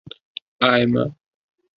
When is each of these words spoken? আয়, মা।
আয়, 0.61 0.85
মা। 0.87 1.03